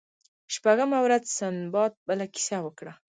شپږمه 0.55 0.99
ورځ 1.05 1.23
سنباد 1.37 1.91
بله 2.07 2.25
کیسه 2.33 2.57
وکړه. 2.65 2.93